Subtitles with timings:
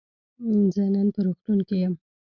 [0.73, 1.93] زه نن په روغتون کی یم.